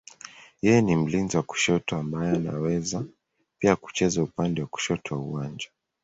Yeye 0.65 0.79
ni 0.85 0.95
mlinzi 1.01 1.33
wa 1.37 1.43
kushoto 1.43 1.97
ambaye 1.97 2.35
anaweza 2.35 3.05
pia 3.59 3.75
kucheza 3.75 4.23
upande 4.23 4.61
wa 4.61 4.67
kushoto 4.67 5.15
wa 5.15 5.21
uwanja. 5.21 5.67